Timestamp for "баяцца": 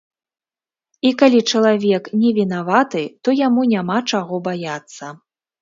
4.49-5.13